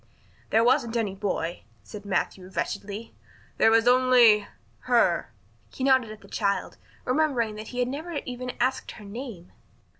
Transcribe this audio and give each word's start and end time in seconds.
"There 0.49 0.63
wasn't 0.63 0.97
any 0.97 1.13
boy," 1.13 1.61
said 1.83 2.05
Matthew 2.05 2.47
wretchedly. 2.49 3.13
"There 3.57 3.69
was 3.69 3.87
only 3.87 4.47
her." 4.87 5.31
He 5.69 5.83
nodded 5.83 6.09
at 6.11 6.21
the 6.21 6.27
child, 6.27 6.77
remembering 7.05 7.53
that 7.57 7.67
he 7.67 7.77
had 7.77 7.87
never 7.87 8.13
even 8.25 8.53
asked 8.59 8.93
her 8.93 9.05
name. 9.05 9.51